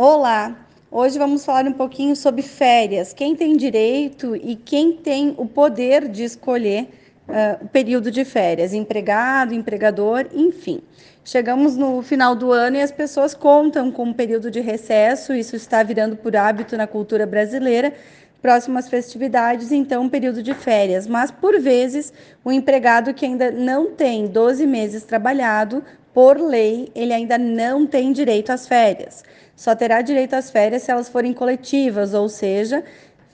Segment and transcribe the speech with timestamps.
[0.00, 0.56] Olá!
[0.92, 3.12] Hoje vamos falar um pouquinho sobre férias.
[3.12, 6.88] Quem tem direito e quem tem o poder de escolher
[7.28, 10.80] uh, o período de férias, empregado, empregador, enfim.
[11.24, 15.56] Chegamos no final do ano e as pessoas contam com um período de recesso, isso
[15.56, 17.92] está virando por hábito na cultura brasileira.
[18.40, 21.08] Próximas festividades, então, um período de férias.
[21.08, 22.12] Mas, por vezes,
[22.44, 25.82] o empregado que ainda não tem 12 meses trabalhado,
[26.18, 29.22] por lei, ele ainda não tem direito às férias
[29.58, 32.84] só terá direito às férias se elas forem coletivas, ou seja,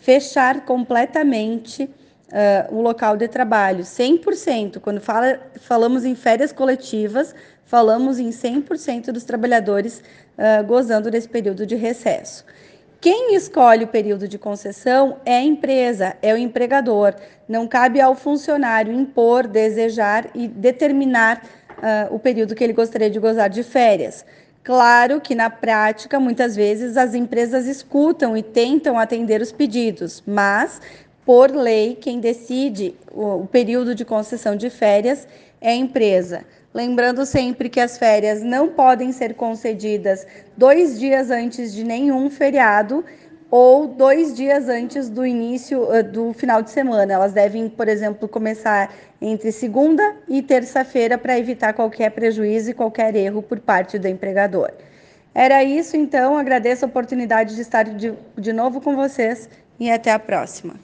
[0.00, 4.80] fechar completamente uh, o local de trabalho, 100%.
[4.80, 7.34] Quando fala, falamos em férias coletivas,
[7.66, 10.02] falamos em 100% dos trabalhadores
[10.38, 12.42] uh, gozando desse período de recesso.
[13.02, 17.14] Quem escolhe o período de concessão é a empresa, é o empregador.
[17.46, 21.42] Não cabe ao funcionário impor, desejar e determinar
[21.78, 24.24] uh, o período que ele gostaria de gozar de férias.
[24.62, 30.80] Claro que na prática, muitas vezes as empresas escutam e tentam atender os pedidos, mas
[31.24, 35.26] por lei, quem decide o, período de concessão de férias
[35.60, 36.44] é a empresa.
[36.72, 40.26] Lembrando sempre que as férias não podem ser concedidas
[40.56, 43.04] dois dias antes de nenhum feriado
[43.50, 47.12] ou dois dias antes do início uh, do final de semana.
[47.12, 53.14] Elas devem, por exemplo, começar entre segunda e terça-feira para evitar qualquer prejuízo e qualquer
[53.14, 54.70] erro por parte do empregador.
[55.34, 56.38] Era isso, então.
[56.38, 59.48] Agradeço a oportunidade de estar de, de novo com vocês
[59.78, 60.74] e até a próxima.